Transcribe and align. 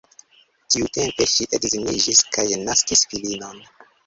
Tiutempe 0.75 1.27
ŝi 1.33 1.47
edziniĝis 1.59 2.23
kaj 2.39 2.47
naskis 2.65 3.05
filinon. 3.15 3.63